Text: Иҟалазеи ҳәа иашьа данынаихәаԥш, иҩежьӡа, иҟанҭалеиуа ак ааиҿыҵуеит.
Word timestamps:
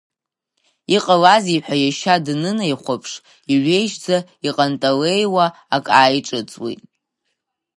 Иҟалазеи 0.95 1.59
ҳәа 1.65 1.75
иашьа 1.79 2.15
данынаихәаԥш, 2.25 3.11
иҩежьӡа, 3.53 4.17
иҟанҭалеиуа 4.47 5.45
ак 5.75 5.85
ааиҿыҵуеит. 5.99 6.81